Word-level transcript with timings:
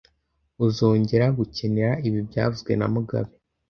Uzongera 0.65 1.25
gukenera 1.37 1.93
ibi 2.07 2.19
byavuzwe 2.29 2.71
na 2.79 2.87
mugabe 2.93 3.31